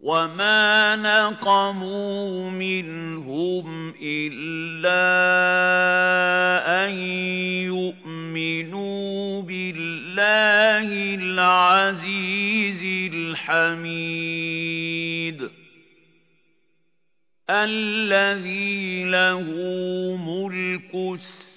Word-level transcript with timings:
وما 0.00 0.96
نقموا 0.96 2.50
منهم 2.50 3.94
إلا 4.02 5.04
أن 6.84 6.90
يؤمنوا 7.68 9.42
بالله 9.42 11.14
العزيز 11.14 12.82
الحميد 13.14 14.70
الذي 17.50 19.04
له 19.04 19.42
ملك 20.16 20.94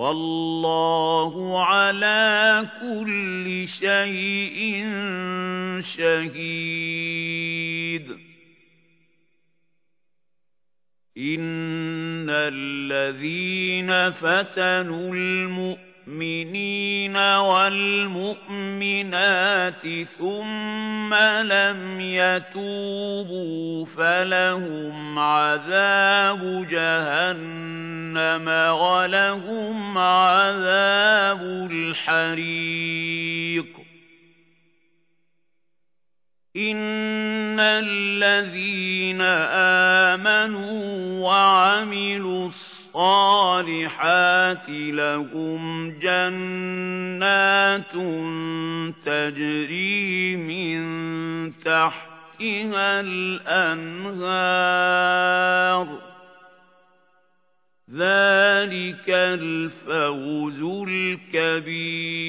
والله 0.00 1.64
على 1.64 2.66
كل 2.80 3.68
شيء 3.68 4.84
شهيد. 5.80 6.40
إن 11.18 12.30
الذين 12.30 14.10
فتنوا 14.10 15.14
المؤمنين 15.14 15.90
الْمُؤْمِنِينَ 16.10 17.16
وَالْمُؤْمِنَاتِ 17.16 18.44
ثُمَّ 20.18 21.14
لَمْ 21.44 22.00
يَتُوبُوا 22.00 23.86
فَلَهُمْ 23.86 25.18
عَذَابُ 25.18 26.66
جَهَنَّمَ. 26.70 27.89
وَلَهُمْ 28.16 29.98
عَذَابُ 29.98 31.70
الْحَرِيقِ. 31.70 33.66
إِنَّ 36.56 37.60
الَّذِينَ 37.60 39.20
آمَنُوا 40.10 41.28
وَعَمِلُوا 41.28 42.46
الصالحات 42.46 44.68
لهم 44.68 45.90
جنات 45.90 47.94
تجري 49.04 50.36
من 50.36 50.80
تحتها 51.52 53.00
الأنهار. 53.00 54.10
ذلك 57.92 59.08
الفوز 59.08 60.62
الكبير 60.88 62.26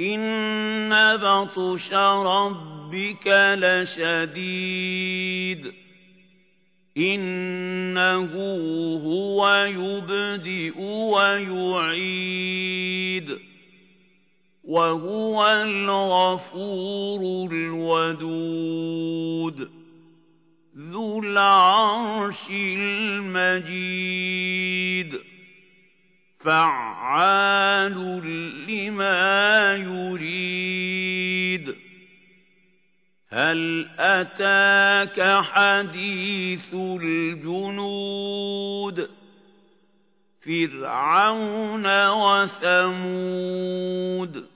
إن 0.00 1.16
بطش 1.16 1.92
ربك 1.92 3.56
لشديد 3.58 5.06
إِنَّهُ 6.96 8.32
هُوَ 9.04 9.48
يُبْدِئُ 9.68 10.80
وَيُعِيدُ 11.12 12.48
وَهُوَ 14.64 15.46
الْغَفُورُ 15.46 17.20
الْوَدُودُ 17.52 18.56
ذُو 20.78 21.22
الْعَرْشِ 21.22 22.50
الْمَجِيدُ. 22.50 25.20
فَعَّالٌ 26.40 28.22
لِّمَا 28.68 29.74
يُرِيدُ. 29.74 31.74
هل 33.28 33.88
أتاك 33.98 35.44
حديث 35.44 36.74
الجنود؟ 36.74 39.08
فرعون 40.46 42.08
وثمود. 42.08 44.55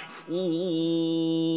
محفوظ 0.31 1.50